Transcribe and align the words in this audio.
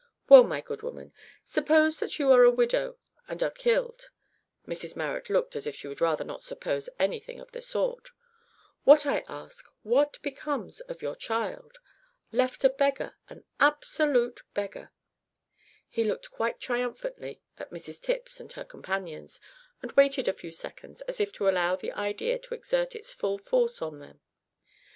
"Well, 0.27 0.41
my 0.43 0.61
good 0.61 0.81
woman, 0.81 1.13
suppose 1.45 1.99
that 1.99 2.17
you 2.17 2.31
are 2.31 2.43
a 2.43 2.49
widow 2.49 2.97
and 3.27 3.43
are 3.43 3.51
killed," 3.51 4.09
(Mrs 4.67 4.95
Marrot 4.95 5.29
looked 5.29 5.55
as 5.55 5.67
if 5.67 5.75
she 5.75 5.87
would 5.87 6.01
rather 6.01 6.23
not 6.23 6.41
suppose 6.41 6.89
anything 6.97 7.39
of 7.39 7.51
the 7.51 7.61
sort), 7.61 8.09
"what 8.83 9.05
I 9.05 9.23
ask, 9.27 9.67
what 9.83 10.19
becomes 10.23 10.79
of 10.81 11.03
your 11.03 11.15
child? 11.15 11.77
Left 12.31 12.63
a 12.63 12.69
beggar; 12.69 13.13
an 13.29 13.43
absolute 13.59 14.41
beggar!" 14.55 14.89
He 15.87 16.03
looked 16.03 16.31
quite 16.31 16.59
triumphantly 16.59 17.43
at 17.59 17.69
Mrs 17.69 18.01
Tipps 18.01 18.39
and 18.39 18.51
her 18.53 18.65
companions, 18.65 19.39
and 19.83 19.91
waited 19.91 20.27
a 20.27 20.33
few 20.33 20.49
seconds 20.51 21.01
as 21.01 21.19
if 21.19 21.31
to 21.33 21.47
allow 21.47 21.75
the 21.75 21.93
idea 21.93 22.39
to 22.39 22.55
exert 22.55 22.95
its 22.95 23.13
full 23.13 23.37
force 23.37 23.83
on 23.83 23.99
them. 23.99 24.19